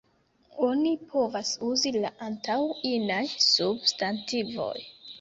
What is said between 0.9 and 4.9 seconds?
povas uzi La antaŭ inaj substantivoj.